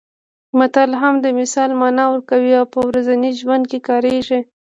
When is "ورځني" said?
2.89-3.31